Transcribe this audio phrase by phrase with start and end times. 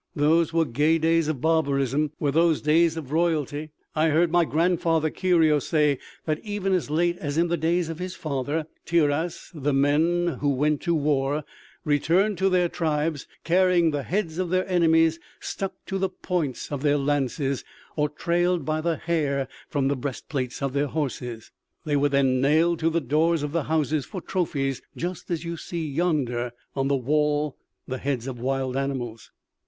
[0.15, 3.69] Those were gay days of barbarism, were those days of royalty.
[3.95, 7.99] I heard my grandfather Kirio say that even as late as in the days of
[7.99, 11.43] his father, Tiras, the men who went to war
[11.85, 16.81] returned to their tribes carrying the heads of their enemies stuck to the points of
[16.81, 17.63] their lances,
[17.95, 21.51] or trailed by the hair from the breast plates of their horses.
[21.85, 25.57] They were then nailed to the doors of the houses for trophies, just as you
[25.57, 27.55] see yonder on the wall
[27.87, 29.29] the heads of wild animals."